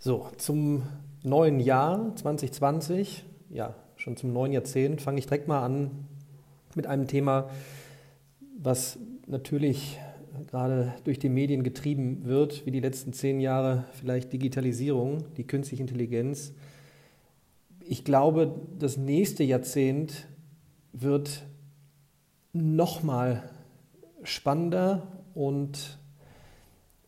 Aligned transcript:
So, 0.00 0.28
zum 0.36 0.84
neuen 1.24 1.58
Jahr 1.58 2.14
2020, 2.14 3.24
ja, 3.50 3.74
schon 3.96 4.16
zum 4.16 4.32
neuen 4.32 4.52
Jahrzehnt, 4.52 5.02
fange 5.02 5.18
ich 5.18 5.26
direkt 5.26 5.48
mal 5.48 5.64
an 5.64 5.90
mit 6.76 6.86
einem 6.86 7.08
Thema, 7.08 7.50
was 8.56 8.96
natürlich 9.26 9.98
gerade 10.52 10.94
durch 11.02 11.18
die 11.18 11.28
Medien 11.28 11.64
getrieben 11.64 12.24
wird, 12.26 12.64
wie 12.64 12.70
die 12.70 12.78
letzten 12.78 13.12
zehn 13.12 13.40
Jahre 13.40 13.86
vielleicht 13.90 14.32
Digitalisierung, 14.32 15.24
die 15.36 15.42
künstliche 15.42 15.82
Intelligenz. 15.82 16.52
Ich 17.80 18.04
glaube, 18.04 18.54
das 18.78 18.98
nächste 18.98 19.42
Jahrzehnt 19.42 20.28
wird 20.92 21.44
nochmal 22.52 23.50
spannender 24.22 25.24
und 25.34 25.98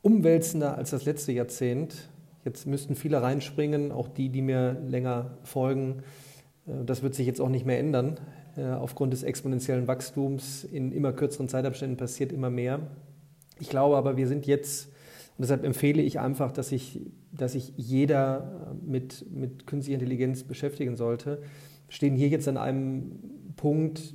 umwälzender 0.03 0.77
als 0.77 0.91
das 0.91 1.05
letzte 1.05 1.31
Jahrzehnt. 1.31 2.09
Jetzt 2.45 2.67
müssten 2.67 2.95
viele 2.95 3.23
reinspringen, 3.23 3.93
auch 3.93 4.09
die, 4.09 4.29
die 4.29 4.43
mir 4.43 4.81
länger 4.87 5.39
folgen. 5.43 6.03
Äh, 6.67 6.85
das 6.85 7.03
wird 7.03 7.15
sich 7.15 7.27
jetzt 7.27 7.41
auch 7.41 7.49
nicht 7.49 7.67
mehr 7.67 7.79
ändern. 7.79 8.19
Äh, 8.57 8.65
aufgrund 8.67 9.13
des 9.13 9.23
exponentiellen 9.23 9.87
Wachstums 9.89 10.65
in 10.65 10.93
immer 10.93 11.13
kürzeren 11.13 11.49
Zeitabständen 11.49 11.97
passiert 11.97 12.33
immer 12.33 12.51
mehr. 12.51 12.81
Ich 13.59 13.69
glaube 13.69 13.97
aber, 13.97 14.17
wir 14.17 14.27
sind 14.27 14.47
jetzt, 14.47 14.87
und 15.37 15.43
deshalb 15.43 15.65
empfehle 15.65 16.03
ich 16.03 16.19
einfach, 16.19 16.51
dass 16.51 16.71
sich 16.71 17.01
dass 17.33 17.55
ich 17.55 17.73
jeder 17.77 18.71
äh, 18.71 18.91
mit, 18.91 19.27
mit 19.33 19.67
künstlicher 19.67 20.01
Intelligenz 20.01 20.45
beschäftigen 20.45 20.97
sollte. 20.97 21.39
Wir 21.87 21.95
stehen 21.95 22.15
hier 22.15 22.29
jetzt 22.29 22.49
an 22.49 22.57
einem 22.57 23.13
Punkt, 23.57 24.15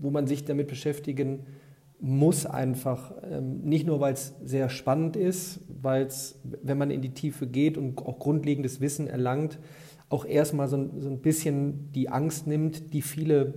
wo 0.00 0.10
man 0.10 0.26
sich 0.26 0.44
damit 0.44 0.68
beschäftigen 0.68 1.40
muss 2.00 2.44
einfach, 2.44 3.14
ähm, 3.30 3.60
nicht 3.62 3.86
nur 3.86 4.00
weil 4.00 4.12
es 4.12 4.34
sehr 4.44 4.68
spannend 4.68 5.16
ist, 5.16 5.60
weil 5.84 6.06
es, 6.06 6.40
wenn 6.62 6.78
man 6.78 6.90
in 6.90 7.02
die 7.02 7.14
Tiefe 7.14 7.46
geht 7.46 7.78
und 7.78 7.98
auch 7.98 8.18
grundlegendes 8.18 8.80
Wissen 8.80 9.06
erlangt, 9.06 9.58
auch 10.08 10.24
erstmal 10.24 10.68
so, 10.68 10.90
so 10.98 11.08
ein 11.08 11.20
bisschen 11.20 11.92
die 11.92 12.08
Angst 12.08 12.46
nimmt, 12.46 12.92
die 12.92 13.02
viele 13.02 13.54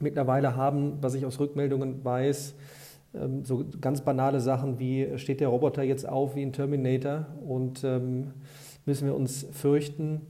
mittlerweile 0.00 0.56
haben, 0.56 0.98
was 1.00 1.14
ich 1.14 1.24
aus 1.24 1.40
Rückmeldungen 1.40 2.04
weiß, 2.04 2.54
ähm, 3.14 3.44
so 3.44 3.64
ganz 3.80 4.02
banale 4.02 4.40
Sachen 4.40 4.78
wie, 4.78 5.18
steht 5.18 5.40
der 5.40 5.48
Roboter 5.48 5.82
jetzt 5.82 6.08
auf 6.08 6.34
wie 6.34 6.42
ein 6.42 6.52
Terminator 6.52 7.26
und 7.46 7.84
ähm, 7.84 8.32
müssen 8.86 9.06
wir 9.06 9.14
uns 9.14 9.46
fürchten. 9.52 10.22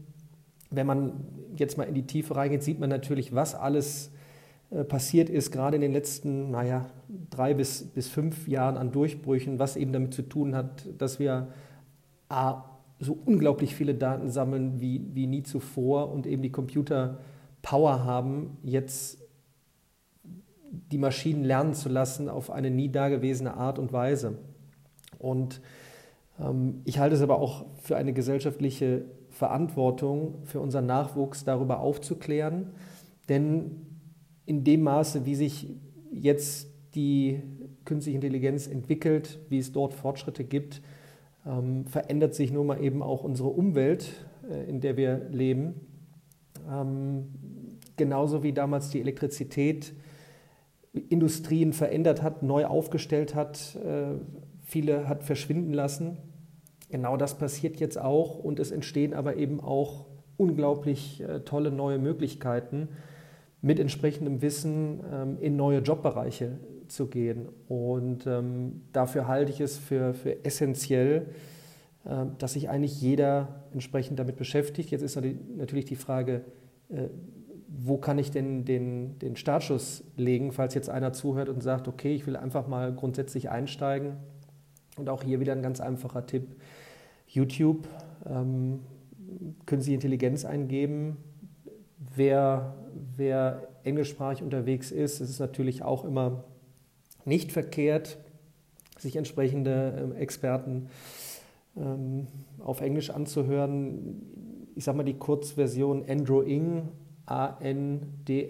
Wenn 0.70 0.86
man 0.86 1.12
jetzt 1.56 1.76
mal 1.78 1.84
in 1.84 1.94
die 1.94 2.06
Tiefe 2.06 2.34
reingeht, 2.36 2.62
sieht 2.62 2.80
man 2.80 2.88
natürlich, 2.88 3.34
was 3.34 3.54
alles 3.54 4.10
passiert 4.88 5.28
ist, 5.28 5.50
gerade 5.50 5.76
in 5.76 5.82
den 5.82 5.92
letzten, 5.92 6.50
naja, 6.50 6.86
drei 7.30 7.54
bis, 7.54 7.84
bis 7.84 8.08
fünf 8.08 8.48
Jahren 8.48 8.76
an 8.76 8.90
Durchbrüchen, 8.90 9.58
was 9.58 9.76
eben 9.76 9.92
damit 9.92 10.14
zu 10.14 10.22
tun 10.22 10.54
hat, 10.54 10.88
dass 10.98 11.18
wir 11.18 11.48
A, 12.28 12.64
so 12.98 13.18
unglaublich 13.24 13.74
viele 13.74 13.94
Daten 13.94 14.30
sammeln 14.30 14.80
wie, 14.80 15.04
wie 15.12 15.26
nie 15.26 15.42
zuvor 15.42 16.10
und 16.10 16.26
eben 16.26 16.40
die 16.40 16.52
Computer 16.52 17.18
Power 17.60 18.04
haben, 18.04 18.56
jetzt 18.62 19.18
die 20.70 20.98
Maschinen 20.98 21.44
lernen 21.44 21.74
zu 21.74 21.88
lassen 21.88 22.28
auf 22.28 22.50
eine 22.50 22.70
nie 22.70 22.88
dagewesene 22.88 23.54
Art 23.54 23.78
und 23.78 23.92
Weise. 23.92 24.38
Und 25.18 25.60
ähm, 26.40 26.80
ich 26.84 26.98
halte 26.98 27.14
es 27.14 27.22
aber 27.22 27.38
auch 27.38 27.66
für 27.82 27.96
eine 27.96 28.12
gesellschaftliche 28.12 29.04
Verantwortung 29.28 30.44
für 30.44 30.60
unseren 30.60 30.86
Nachwuchs 30.86 31.44
darüber 31.44 31.80
aufzuklären, 31.80 32.70
denn 33.28 33.91
in 34.46 34.64
dem 34.64 34.82
Maße, 34.82 35.24
wie 35.24 35.34
sich 35.34 35.68
jetzt 36.10 36.68
die 36.94 37.42
künstliche 37.84 38.16
Intelligenz 38.16 38.66
entwickelt, 38.66 39.40
wie 39.48 39.58
es 39.58 39.72
dort 39.72 39.94
Fortschritte 39.94 40.44
gibt, 40.44 40.82
ähm, 41.46 41.86
verändert 41.86 42.34
sich 42.34 42.52
nun 42.52 42.66
mal 42.66 42.82
eben 42.82 43.02
auch 43.02 43.24
unsere 43.24 43.48
Umwelt, 43.48 44.26
äh, 44.48 44.68
in 44.68 44.80
der 44.80 44.96
wir 44.96 45.28
leben. 45.30 45.74
Ähm, 46.70 47.28
genauso 47.96 48.42
wie 48.42 48.52
damals 48.52 48.90
die 48.90 49.00
Elektrizität 49.00 49.94
Industrien 51.08 51.72
verändert 51.72 52.22
hat, 52.22 52.42
neu 52.42 52.66
aufgestellt 52.66 53.34
hat, 53.34 53.76
äh, 53.76 54.14
viele 54.62 55.08
hat 55.08 55.24
verschwinden 55.24 55.72
lassen. 55.72 56.18
Genau 56.90 57.16
das 57.16 57.38
passiert 57.38 57.80
jetzt 57.80 57.98
auch 57.98 58.38
und 58.38 58.60
es 58.60 58.70
entstehen 58.70 59.14
aber 59.14 59.36
eben 59.36 59.60
auch 59.60 60.04
unglaublich 60.36 61.22
äh, 61.22 61.40
tolle 61.40 61.70
neue 61.70 61.98
Möglichkeiten 61.98 62.88
mit 63.62 63.78
entsprechendem 63.78 64.42
Wissen 64.42 65.00
ähm, 65.10 65.38
in 65.40 65.56
neue 65.56 65.78
Jobbereiche 65.78 66.58
zu 66.88 67.06
gehen. 67.06 67.48
Und 67.68 68.26
ähm, 68.26 68.82
dafür 68.92 69.28
halte 69.28 69.52
ich 69.52 69.60
es 69.60 69.78
für, 69.78 70.12
für 70.14 70.44
essentiell, 70.44 71.28
äh, 72.04 72.26
dass 72.38 72.54
sich 72.54 72.68
eigentlich 72.68 73.00
jeder 73.00 73.64
entsprechend 73.72 74.18
damit 74.18 74.36
beschäftigt. 74.36 74.90
Jetzt 74.90 75.02
ist 75.02 75.18
natürlich 75.56 75.84
die 75.84 75.96
Frage, 75.96 76.42
äh, 76.90 77.08
wo 77.68 77.96
kann 77.96 78.18
ich 78.18 78.30
denn 78.30 78.64
den, 78.64 79.18
den 79.20 79.36
Startschuss 79.36 80.04
legen, 80.16 80.52
falls 80.52 80.74
jetzt 80.74 80.90
einer 80.90 81.12
zuhört 81.12 81.48
und 81.48 81.62
sagt, 81.62 81.88
okay, 81.88 82.14
ich 82.14 82.26
will 82.26 82.36
einfach 82.36 82.66
mal 82.66 82.92
grundsätzlich 82.92 83.48
einsteigen. 83.48 84.16
Und 84.96 85.08
auch 85.08 85.22
hier 85.22 85.40
wieder 85.40 85.52
ein 85.52 85.62
ganz 85.62 85.80
einfacher 85.80 86.26
Tipp. 86.26 86.56
YouTube, 87.26 87.88
ähm, 88.26 88.80
künstliche 89.64 89.94
Intelligenz 89.94 90.44
eingeben, 90.44 91.16
wer, 92.14 92.74
wer 93.16 93.68
englischsprachig 93.84 94.42
unterwegs 94.42 94.90
ist, 94.90 95.20
es 95.20 95.30
ist 95.30 95.38
natürlich 95.40 95.82
auch 95.82 96.04
immer 96.04 96.44
nicht 97.24 97.52
verkehrt, 97.52 98.18
sich 98.98 99.16
entsprechende 99.16 99.94
ähm, 99.98 100.14
Experten 100.16 100.88
ähm, 101.76 102.26
auf 102.58 102.80
Englisch 102.80 103.10
anzuhören. 103.10 104.22
Ich 104.74 104.84
sage 104.84 104.96
mal 104.96 105.04
die 105.04 105.18
Kurzversion 105.18 106.04
Andrew 106.08 106.40
Ing, 106.42 106.88
A-N-D-R-E-W-N 107.26 108.40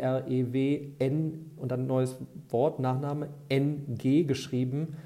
und 1.57 1.73
dann 1.73 1.81
ein 1.83 1.87
neues 1.87 2.17
Wort, 2.49 2.81
Nachname, 2.81 3.29
N-G 3.49 4.25
geschrieben. 4.25 4.97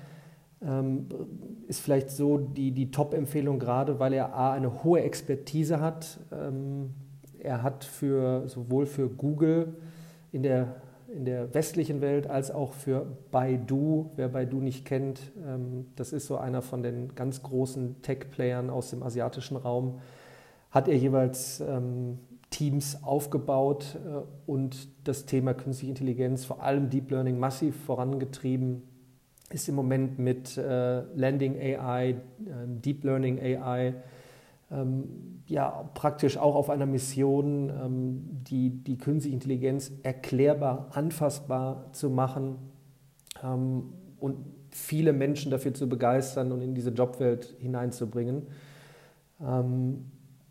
Ähm, 0.63 1.07
ist 1.67 1.81
vielleicht 1.81 2.11
so 2.11 2.39
die, 2.39 2.71
die 2.73 2.91
Top-Empfehlung 2.91 3.59
gerade, 3.59 3.99
weil 3.99 4.13
er 4.15 4.35
A, 4.35 4.53
eine 4.53 4.85
hohe 4.85 5.03
Expertise 5.03 5.81
hat, 5.81 6.21
ähm, 6.33 6.95
er 7.47 7.63
hat 7.63 7.85
für, 7.85 8.49
sowohl 8.49 8.87
für 8.87 9.09
Google 9.09 9.77
in 10.33 10.43
der, 10.43 10.77
in 11.15 11.25
der 11.25 11.55
westlichen 11.55 12.01
Welt 12.01 12.29
als 12.29 12.51
auch 12.51 12.73
für 12.73 13.07
Baidu, 13.31 14.11
wer 14.17 14.29
Baidu 14.29 14.61
nicht 14.61 14.85
kennt, 14.85 15.21
ähm, 15.47 15.87
das 15.97 16.13
ist 16.13 16.27
so 16.27 16.37
einer 16.37 16.61
von 16.61 16.83
den 16.83 17.15
ganz 17.15 17.43
großen 17.43 18.03
Tech-Playern 18.03 18.69
aus 18.69 18.91
dem 18.91 19.03
asiatischen 19.03 19.57
Raum, 19.57 20.01
hat 20.71 20.89
er 20.89 20.97
jeweils 20.97 21.61
ähm, 21.61 22.19
Teams 22.51 23.03
aufgebaut 23.03 23.97
äh, 24.05 24.51
und 24.51 24.89
das 25.07 25.27
Thema 25.27 25.55
künstliche 25.55 25.91
Intelligenz, 25.91 26.45
vor 26.45 26.63
allem 26.63 26.91
Deep 26.91 27.11
Learning, 27.11 27.39
massiv 27.39 27.77
vorangetrieben. 27.85 28.83
Ist 29.51 29.69
im 29.69 29.77
Moment 29.77 30.19
mit 30.19 30.57
äh, 30.57 31.03
Landing 31.15 31.57
AI, 31.57 32.11
äh, 32.11 32.17
Deep 32.67 33.05
Learning 33.05 33.39
AI, 33.39 33.95
ähm, 34.71 35.43
ja, 35.47 35.89
praktisch 35.95 36.39
auch 36.39 36.57
auf 36.57 36.71
einer 36.71 36.87
Mission, 36.87 37.71
ähm, 37.71 38.25
die, 38.49 38.71
die 38.71 38.99
künstliche 38.99 39.35
Intelligenz 39.35 39.93
erklärbar, 40.03 40.89
anfassbar 40.91 41.93
zu 41.93 42.11
machen 42.11 42.57
ähm, 43.43 43.93
und 44.19 44.39
viele 44.71 45.13
Menschen 45.13 45.51
dafür 45.51 45.73
zu 45.73 45.89
begeistern 45.89 46.53
und 46.53 46.63
in 46.63 46.75
diese 46.75 46.91
Jobwelt 46.91 47.55
hineinzubringen. 47.61 48.43
Ähm, 49.41 50.07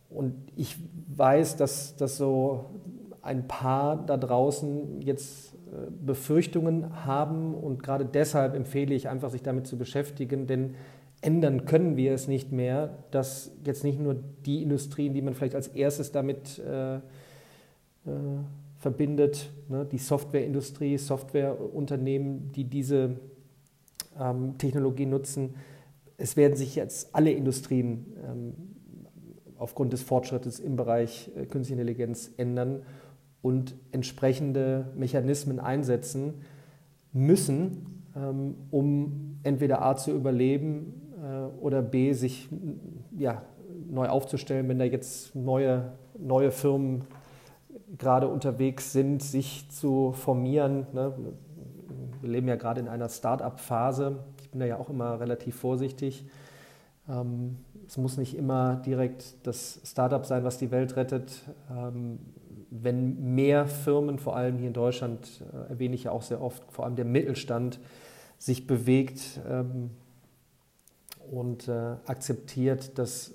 und 0.09 0.35
ich 0.55 0.77
weiß, 1.15 1.57
dass, 1.57 1.97
dass 1.97 2.17
so 2.17 2.65
ein 3.21 3.47
paar 3.47 4.05
da 4.05 4.17
draußen 4.17 5.01
jetzt 5.01 5.53
äh, 5.53 5.89
Befürchtungen 6.05 7.05
haben 7.05 7.53
und 7.53 7.83
gerade 7.83 8.05
deshalb 8.05 8.55
empfehle 8.55 8.95
ich 8.95 9.09
einfach, 9.09 9.29
sich 9.29 9.43
damit 9.43 9.67
zu 9.67 9.77
beschäftigen, 9.77 10.47
denn 10.47 10.75
ändern 11.25 11.65
können 11.65 11.97
wir 11.97 12.13
es 12.13 12.27
nicht 12.27 12.51
mehr, 12.51 12.97
dass 13.11 13.51
jetzt 13.63 13.83
nicht 13.83 13.99
nur 13.99 14.16
die 14.45 14.61
Industrien, 14.61 15.13
die 15.13 15.22
man 15.22 15.33
vielleicht 15.33 15.55
als 15.55 15.67
erstes 15.69 16.11
damit 16.11 16.59
äh, 16.59 16.95
äh, 16.95 17.01
verbindet, 18.77 19.49
ne, 19.67 19.85
die 19.85 19.97
Softwareindustrie, 19.97 20.97
Softwareunternehmen, 20.97 22.51
die 22.51 22.66
diese 22.66 23.19
ähm, 24.19 24.57
Technologie 24.57 25.07
nutzen, 25.07 25.55
es 26.17 26.37
werden 26.37 26.55
sich 26.55 26.75
jetzt 26.75 27.13
alle 27.13 27.31
Industrien 27.31 28.05
ähm, 28.23 28.53
aufgrund 29.57 29.93
des 29.93 30.03
Fortschrittes 30.03 30.59
im 30.59 30.75
Bereich 30.75 31.31
äh, 31.35 31.45
künstliche 31.45 31.79
Intelligenz 31.81 32.31
ändern 32.37 32.83
und 33.41 33.75
entsprechende 33.91 34.91
Mechanismen 34.95 35.59
einsetzen 35.59 36.35
müssen, 37.11 38.03
ähm, 38.16 38.55
um 38.71 39.39
entweder 39.43 39.83
A 39.83 39.95
zu 39.95 40.11
überleben 40.11 41.04
oder 41.59 41.81
B, 41.81 42.13
sich 42.13 42.49
ja, 43.17 43.41
neu 43.89 44.07
aufzustellen, 44.07 44.67
wenn 44.69 44.79
da 44.79 44.85
jetzt 44.85 45.35
neue, 45.35 45.93
neue 46.17 46.51
Firmen 46.51 47.05
gerade 47.97 48.27
unterwegs 48.27 48.91
sind, 48.91 49.22
sich 49.22 49.69
zu 49.69 50.13
formieren. 50.13 50.87
Ne? 50.93 51.13
Wir 52.22 52.29
leben 52.29 52.47
ja 52.47 52.55
gerade 52.55 52.81
in 52.81 52.87
einer 52.87 53.09
Start-up-Phase. 53.09 54.19
Ich 54.41 54.49
bin 54.49 54.59
da 54.59 54.66
ja 54.66 54.77
auch 54.77 54.89
immer 54.89 55.19
relativ 55.19 55.55
vorsichtig. 55.55 56.25
Ähm, 57.07 57.57
es 57.87 57.97
muss 57.97 58.17
nicht 58.17 58.35
immer 58.35 58.78
direkt 58.78 59.35
das 59.45 59.79
Startup 59.83 60.25
sein, 60.25 60.43
was 60.43 60.57
die 60.57 60.71
Welt 60.71 60.95
rettet. 60.95 61.43
Ähm, 61.69 62.19
wenn 62.71 63.35
mehr 63.35 63.67
Firmen, 63.67 64.17
vor 64.17 64.35
allem 64.35 64.57
hier 64.57 64.67
in 64.67 64.73
Deutschland, 64.73 65.43
äh, 65.53 65.71
erwähne 65.71 65.95
ich 65.95 66.05
ja 66.05 66.11
auch 66.11 66.23
sehr 66.23 66.41
oft, 66.41 66.63
vor 66.71 66.85
allem 66.85 66.95
der 66.95 67.05
Mittelstand, 67.05 67.79
sich 68.37 68.67
bewegt 68.67 69.39
ähm, 69.47 69.91
und 71.31 71.67
äh, 71.67 71.95
akzeptiert, 72.05 72.97
dass 72.97 73.33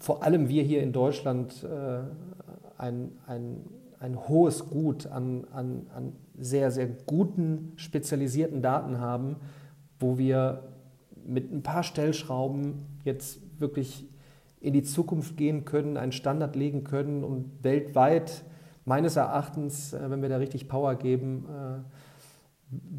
vor 0.00 0.22
allem 0.22 0.48
wir 0.48 0.62
hier 0.62 0.82
in 0.82 0.92
Deutschland 0.92 1.64
äh, 1.64 2.00
ein, 2.78 3.12
ein, 3.26 3.64
ein 4.00 4.28
hohes 4.28 4.68
Gut 4.68 5.06
an, 5.06 5.46
an, 5.52 5.86
an 5.94 6.12
sehr, 6.38 6.70
sehr 6.70 6.88
guten, 6.88 7.72
spezialisierten 7.76 8.62
Daten 8.62 8.98
haben, 8.98 9.36
wo 10.00 10.18
wir 10.18 10.64
mit 11.24 11.52
ein 11.52 11.62
paar 11.62 11.82
Stellschrauben 11.82 12.86
jetzt 13.04 13.40
wirklich 13.60 14.06
in 14.60 14.72
die 14.72 14.82
Zukunft 14.82 15.36
gehen 15.36 15.64
können, 15.64 15.96
einen 15.96 16.12
Standard 16.12 16.56
legen 16.56 16.84
können 16.84 17.24
und 17.24 17.62
weltweit 17.62 18.44
meines 18.84 19.16
Erachtens, 19.16 19.92
äh, 19.92 20.10
wenn 20.10 20.22
wir 20.22 20.28
da 20.28 20.36
richtig 20.36 20.68
Power 20.68 20.94
geben, 20.94 21.46
äh, 21.48 21.78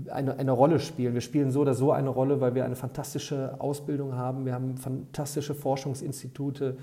eine, 0.10 0.38
eine 0.38 0.52
Rolle 0.52 0.80
spielen. 0.80 1.14
Wir 1.14 1.22
spielen 1.22 1.52
so 1.52 1.62
oder 1.62 1.74
so 1.74 1.92
eine 1.92 2.10
Rolle, 2.10 2.42
weil 2.42 2.56
wir 2.56 2.66
eine 2.66 2.76
fantastische 2.76 3.60
Ausbildung 3.60 4.16
haben. 4.16 4.46
Wir 4.46 4.54
haben 4.54 4.78
fantastische 4.78 5.56
Forschungsinstitute. 5.56 6.78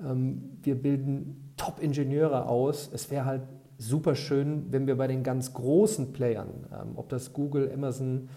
Ähm, 0.00 0.58
wir 0.62 0.80
bilden 0.80 1.52
Top-Ingenieure 1.56 2.48
aus. 2.48 2.90
Es 2.92 3.10
wäre 3.10 3.24
halt 3.24 3.42
super 3.78 4.14
schön, 4.14 4.66
wenn 4.70 4.86
wir 4.86 4.96
bei 4.96 5.06
den 5.06 5.22
ganz 5.22 5.52
großen 5.54 6.12
Playern, 6.12 6.66
ähm, 6.72 6.92
ob 6.96 7.08
das 7.08 7.32
Google, 7.32 7.70
Amazon, 7.72 8.28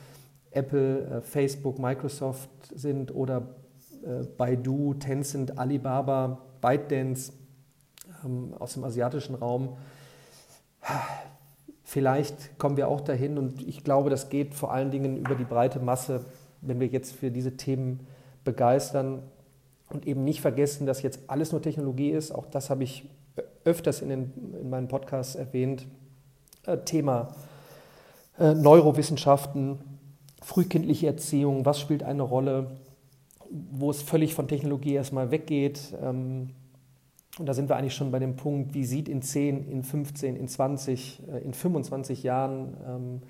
Apple, 0.51 1.06
äh, 1.06 1.21
Facebook, 1.21 1.80
Microsoft 1.80 2.50
sind 2.74 3.13
oder 3.13 3.56
äh, 4.03 4.24
Baidu, 4.38 4.95
Tencent, 4.95 5.57
Alibaba, 5.57 6.39
ByteDance 6.62 7.33
ähm, 8.24 8.53
aus 8.57 8.74
dem 8.74 8.83
asiatischen 8.83 9.36
Raum. 9.36 9.77
Vielleicht 11.87 12.57
kommen 12.57 12.77
wir 12.77 12.87
auch 12.87 12.99
dahin 12.99 13.37
und 13.37 13.61
ich 13.61 13.83
glaube, 13.83 14.09
das 14.09 14.29
geht 14.29 14.55
vor 14.55 14.73
allen 14.73 14.89
Dingen 14.89 15.17
über 15.17 15.35
die 15.35 15.43
breite 15.43 15.79
Masse, 15.79 16.25
wenn 16.61 16.79
wir 16.79 16.87
jetzt 16.87 17.15
für 17.15 17.29
diese 17.29 17.57
Themen 17.57 18.07
begeistern 18.43 19.21
und 19.91 20.07
eben 20.07 20.23
nicht 20.23 20.41
vergessen, 20.41 20.87
dass 20.87 21.03
jetzt 21.03 21.19
alles 21.27 21.51
nur 21.51 21.61
Technologie 21.61 22.09
ist. 22.09 22.31
Auch 22.31 22.47
das 22.47 22.71
habe 22.71 22.83
ich 22.83 23.07
öfters 23.65 24.01
in, 24.01 24.09
den, 24.09 24.33
in 24.59 24.69
meinen 24.71 24.87
Podcasts 24.87 25.35
erwähnt. 25.35 25.85
Äh, 26.65 26.79
Thema 26.79 27.35
äh, 28.39 28.55
Neurowissenschaften, 28.55 29.77
frühkindliche 30.41 31.05
Erziehung, 31.05 31.67
was 31.67 31.79
spielt 31.79 32.01
eine 32.01 32.23
Rolle, 32.23 32.71
wo 33.51 33.91
es 33.91 34.01
völlig 34.01 34.33
von 34.33 34.47
Technologie 34.47 34.95
erstmal 34.95 35.29
weggeht. 35.29 35.93
Ähm, 36.01 36.49
und 37.39 37.47
da 37.47 37.53
sind 37.53 37.69
wir 37.69 37.75
eigentlich 37.75 37.95
schon 37.95 38.11
bei 38.11 38.19
dem 38.19 38.35
Punkt, 38.35 38.73
wie 38.73 38.85
sieht 38.85 39.09
in 39.09 39.21
10, 39.21 39.69
in 39.69 39.83
15, 39.83 40.35
in 40.35 40.47
20, 40.47 41.23
äh, 41.27 41.39
in 41.39 41.53
25 41.53 42.23
Jahren 42.23 42.77
ähm, 42.87 43.21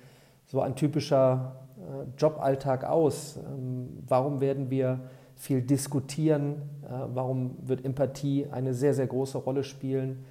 so 0.44 0.60
ein 0.60 0.76
typischer 0.76 1.66
äh, 1.76 2.04
Joballtag 2.16 2.84
aus? 2.84 3.36
Ähm, 3.36 4.04
warum 4.06 4.40
werden 4.40 4.70
wir 4.70 5.00
viel 5.34 5.60
diskutieren? 5.60 6.62
Warum 7.12 7.56
wird 7.60 7.84
Empathie 7.84 8.46
eine 8.50 8.72
sehr, 8.72 8.94
sehr 8.94 9.06
große 9.06 9.36
Rolle 9.36 9.64
spielen? 9.64 10.24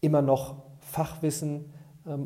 Immer 0.00 0.22
noch 0.22 0.62
Fachwissen 0.78 1.64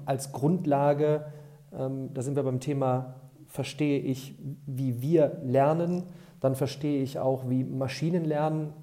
als 0.04 0.32
Grundlage. 0.32 1.32
Da 1.70 2.20
sind 2.22 2.36
wir 2.36 2.42
beim 2.42 2.60
Thema 2.60 3.14
verstehe 3.46 4.00
ich, 4.00 4.34
wie 4.66 5.00
wir 5.00 5.40
lernen, 5.44 6.02
dann 6.40 6.54
verstehe 6.56 7.02
ich 7.02 7.18
auch, 7.18 7.48
wie 7.48 7.64
Maschinen 7.64 8.26
lernen, 8.26 8.74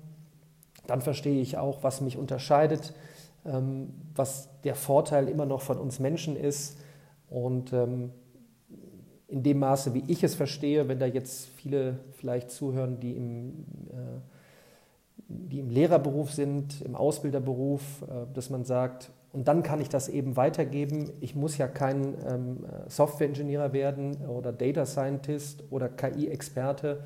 dann 0.87 1.01
verstehe 1.01 1.41
ich 1.41 1.57
auch, 1.57 1.83
was 1.83 2.01
mich 2.01 2.17
unterscheidet, 2.17 2.93
ähm, 3.45 3.93
was 4.15 4.49
der 4.63 4.75
Vorteil 4.75 5.27
immer 5.27 5.45
noch 5.45 5.61
von 5.61 5.77
uns 5.77 5.99
Menschen 5.99 6.35
ist. 6.35 6.77
Und 7.29 7.73
ähm, 7.73 8.11
in 9.27 9.43
dem 9.43 9.59
Maße, 9.59 9.93
wie 9.93 10.03
ich 10.07 10.23
es 10.23 10.35
verstehe, 10.35 10.87
wenn 10.87 10.99
da 10.99 11.05
jetzt 11.05 11.47
viele 11.55 11.99
vielleicht 12.11 12.51
zuhören, 12.51 12.99
die 12.99 13.13
im, 13.13 13.65
äh, 13.89 14.21
die 15.27 15.59
im 15.59 15.69
Lehrerberuf 15.69 16.31
sind, 16.31 16.81
im 16.81 16.95
Ausbilderberuf, 16.95 17.81
äh, 18.03 18.33
dass 18.33 18.49
man 18.49 18.63
sagt, 18.63 19.11
und 19.31 19.47
dann 19.47 19.63
kann 19.63 19.81
ich 19.81 19.89
das 19.89 20.09
eben 20.09 20.37
weitergeben. 20.37 21.11
Ich 21.19 21.33
muss 21.35 21.57
ja 21.57 21.67
kein 21.67 22.15
ähm, 22.29 22.65
Software-Engineer 22.87 23.73
werden 23.73 24.27
oder 24.27 24.53
Data 24.53 24.85
Scientist 24.85 25.63
oder 25.71 25.89
KI-Experte. 25.89 27.03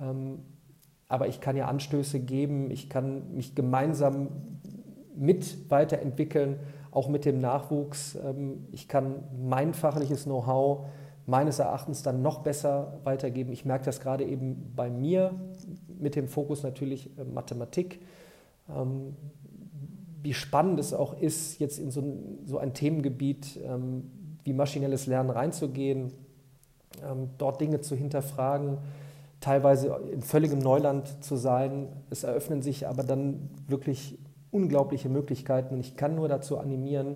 Ähm, 0.00 0.38
aber 1.08 1.28
ich 1.28 1.40
kann 1.40 1.56
ja 1.56 1.66
Anstöße 1.66 2.20
geben, 2.20 2.70
ich 2.70 2.88
kann 2.88 3.34
mich 3.34 3.54
gemeinsam 3.54 4.28
mit 5.14 5.70
weiterentwickeln, 5.70 6.58
auch 6.90 7.08
mit 7.08 7.24
dem 7.24 7.40
Nachwuchs. 7.40 8.16
Ähm, 8.16 8.66
ich 8.72 8.88
kann 8.88 9.22
mein 9.38 9.74
fachliches 9.74 10.24
Know-how 10.24 10.86
meines 11.26 11.58
Erachtens 11.58 12.02
dann 12.02 12.22
noch 12.22 12.40
besser 12.40 13.00
weitergeben. 13.04 13.52
Ich 13.52 13.64
merke 13.64 13.84
das 13.84 14.00
gerade 14.00 14.24
eben 14.24 14.72
bei 14.74 14.90
mir 14.90 15.34
mit 15.98 16.16
dem 16.16 16.28
Fokus 16.28 16.62
natürlich 16.62 17.10
äh, 17.18 17.24
Mathematik. 17.24 18.00
Ähm, 18.68 19.14
wie 20.22 20.34
spannend 20.34 20.80
es 20.80 20.92
auch 20.92 21.20
ist, 21.20 21.60
jetzt 21.60 21.78
in 21.78 21.90
so 21.90 22.58
ein, 22.58 22.74
Themengebiet 22.74 23.60
ähm, 23.64 24.10
wie 24.42 24.52
maschinelles 24.52 25.06
Lernen 25.06 25.30
reinzugehen, 25.30 26.12
dort 27.38 27.60
Dinge 27.60 27.80
zu 27.80 27.94
hinterfragen, 27.94 28.78
teilweise 29.46 29.96
in 30.12 30.22
völligem 30.22 30.58
Neuland 30.58 31.22
zu 31.22 31.36
sein. 31.36 31.86
Es 32.10 32.24
eröffnen 32.24 32.62
sich 32.62 32.88
aber 32.88 33.04
dann 33.04 33.48
wirklich 33.68 34.18
unglaubliche 34.50 35.08
Möglichkeiten 35.08 35.74
und 35.74 35.80
ich 35.80 35.96
kann 35.96 36.16
nur 36.16 36.26
dazu 36.26 36.58
animieren, 36.58 37.14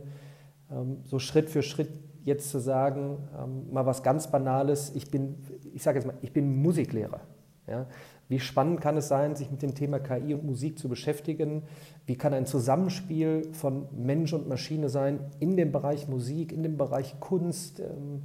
ähm, 0.70 0.98
so 1.04 1.18
Schritt 1.18 1.50
für 1.50 1.62
Schritt 1.62 1.90
jetzt 2.22 2.50
zu 2.50 2.60
sagen, 2.60 3.18
ähm, 3.36 3.72
mal 3.72 3.84
was 3.84 4.04
ganz 4.04 4.30
Banales, 4.30 4.92
ich 4.94 5.10
bin, 5.10 5.38
ich 5.74 5.82
sage 5.82 5.98
jetzt 5.98 6.06
mal, 6.06 6.14
ich 6.22 6.32
bin 6.32 6.62
Musiklehrer. 6.62 7.20
Ja? 7.66 7.86
Wie 8.28 8.38
spannend 8.38 8.80
kann 8.80 8.96
es 8.96 9.08
sein, 9.08 9.34
sich 9.34 9.50
mit 9.50 9.62
dem 9.62 9.74
Thema 9.74 9.98
KI 9.98 10.34
und 10.34 10.44
Musik 10.44 10.78
zu 10.78 10.88
beschäftigen? 10.88 11.64
Wie 12.06 12.14
kann 12.14 12.32
ein 12.32 12.46
Zusammenspiel 12.46 13.48
von 13.54 13.88
Mensch 13.90 14.32
und 14.32 14.48
Maschine 14.48 14.88
sein 14.88 15.18
in 15.40 15.56
dem 15.56 15.72
Bereich 15.72 16.06
Musik, 16.06 16.52
in 16.52 16.62
dem 16.62 16.76
Bereich 16.76 17.18
Kunst? 17.18 17.80
Ähm, 17.80 18.22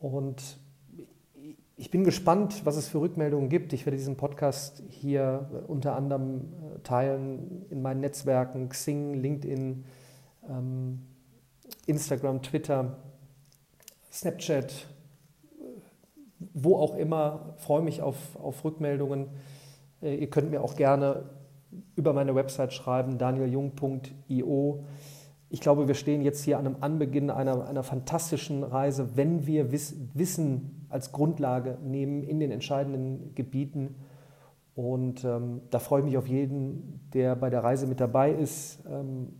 und 0.00 0.58
ich 1.84 1.90
bin 1.90 2.02
gespannt, 2.02 2.64
was 2.64 2.76
es 2.76 2.88
für 2.88 3.02
Rückmeldungen 3.02 3.50
gibt. 3.50 3.74
Ich 3.74 3.84
werde 3.84 3.98
diesen 3.98 4.16
Podcast 4.16 4.82
hier 4.88 5.64
unter 5.66 5.94
anderem 5.94 6.40
äh, 6.40 6.78
teilen 6.78 7.66
in 7.68 7.82
meinen 7.82 8.00
Netzwerken 8.00 8.70
Xing, 8.70 9.12
LinkedIn, 9.12 9.84
ähm, 10.48 11.02
Instagram, 11.84 12.40
Twitter, 12.40 12.96
Snapchat, 14.10 14.86
wo 16.54 16.78
auch 16.78 16.94
immer, 16.94 17.52
freue 17.58 17.82
mich 17.82 18.00
auf, 18.00 18.16
auf 18.36 18.64
Rückmeldungen. 18.64 19.26
Äh, 20.00 20.14
ihr 20.14 20.30
könnt 20.30 20.50
mir 20.50 20.62
auch 20.62 20.76
gerne 20.76 21.28
über 21.96 22.14
meine 22.14 22.34
Website 22.34 22.72
schreiben, 22.72 23.18
danieljung.io. 23.18 24.84
Ich 25.50 25.60
glaube, 25.60 25.86
wir 25.86 25.94
stehen 25.94 26.22
jetzt 26.22 26.44
hier 26.44 26.56
an 26.58 26.66
einem 26.66 26.76
Anbeginn 26.80 27.28
einer, 27.28 27.68
einer 27.68 27.82
fantastischen 27.82 28.64
Reise, 28.64 29.18
wenn 29.18 29.46
wir 29.46 29.70
Wiss, 29.70 29.94
Wissen 30.14 30.83
als 30.94 31.10
Grundlage 31.10 31.76
nehmen 31.82 32.22
in 32.22 32.38
den 32.38 32.52
entscheidenden 32.52 33.34
Gebieten. 33.34 33.96
Und 34.76 35.24
ähm, 35.24 35.60
da 35.70 35.80
freue 35.80 36.00
ich 36.00 36.06
mich 36.06 36.16
auf 36.16 36.28
jeden, 36.28 37.00
der 37.12 37.34
bei 37.34 37.50
der 37.50 37.64
Reise 37.64 37.86
mit 37.86 38.00
dabei 38.00 38.32
ist 38.32 38.78
ähm, 38.88 39.34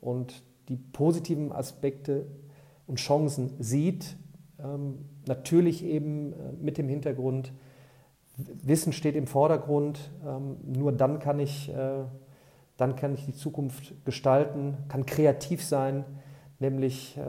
und 0.00 0.42
die 0.68 0.76
positiven 0.76 1.52
Aspekte 1.52 2.26
und 2.86 2.96
Chancen 2.96 3.52
sieht. 3.58 4.16
Ähm, 4.58 5.04
Natürlich 5.26 5.84
eben 5.84 6.32
äh, 6.32 6.36
mit 6.60 6.78
dem 6.78 6.88
Hintergrund, 6.88 7.52
Wissen 8.62 8.94
steht 8.94 9.16
im 9.16 9.26
Vordergrund, 9.26 10.10
ähm, 10.26 10.56
nur 10.64 10.92
dann 10.92 11.18
kann 11.18 11.38
ich, 11.40 11.68
äh, 11.68 12.04
dann 12.78 12.96
kann 12.96 13.12
ich 13.12 13.26
die 13.26 13.34
Zukunft 13.34 14.02
gestalten, 14.06 14.78
kann 14.88 15.04
kreativ 15.04 15.62
sein, 15.62 16.06
nämlich 16.58 17.18
äh, 17.18 17.22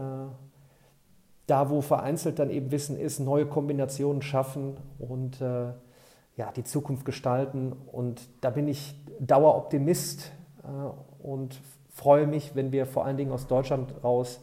da, 1.51 1.70
wo 1.70 1.81
vereinzelt 1.81 2.39
dann 2.39 2.50
eben 2.50 2.72
Wissen 2.72 2.98
ist, 2.98 3.20
neue 3.20 3.46
Kombinationen 3.46 4.22
schaffen 4.22 4.77
und 4.98 5.39
ja, 5.41 6.51
die 6.55 6.63
Zukunft 6.63 7.05
gestalten. 7.05 7.74
Und 7.91 8.22
da 8.39 8.50
bin 8.50 8.67
ich 8.67 8.96
Daueroptimist 9.20 10.31
und 11.22 11.60
freue 11.89 12.25
mich, 12.25 12.55
wenn 12.55 12.72
wir 12.72 12.86
vor 12.86 13.05
allen 13.05 13.17
Dingen 13.17 13.31
aus 13.31 13.48
Deutschland 13.48 13.93
raus 14.03 14.39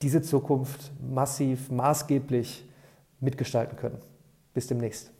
diese 0.00 0.22
Zukunft 0.22 0.92
massiv, 1.02 1.70
maßgeblich 1.70 2.64
mitgestalten 3.18 3.76
können. 3.76 3.98
Bis 4.54 4.68
demnächst. 4.68 5.12